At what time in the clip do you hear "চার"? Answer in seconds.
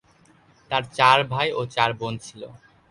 0.97-1.17, 1.75-1.89